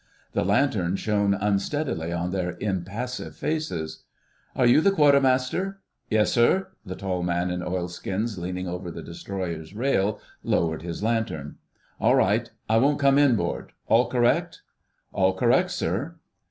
[0.33, 4.01] The lantern shone unsteadily on their impassive faces.
[4.55, 10.19] "Are you the Quartermaster?" "Yessir." The tall man in oilskins leaning over the Destroyer's rail
[10.41, 11.57] lowered his lantern.
[11.99, 13.73] "All right, I won't come inboard.
[13.85, 14.63] All correct?"
[15.13, 16.15] "All correct, sir."